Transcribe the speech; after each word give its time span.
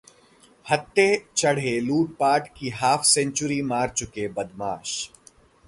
हत्थे 0.65 1.05
चढ़े 1.37 1.79
लूटपाट 1.79 2.47
की 2.57 2.69
हाफ 2.69 3.03
सेंचुरी 3.03 3.61
मार 3.61 3.89
चुके 3.89 4.27
बदमाश 4.27 5.09